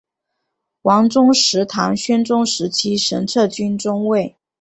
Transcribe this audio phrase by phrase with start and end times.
[0.81, 4.35] 王宗实唐宣宗时期神策军中尉。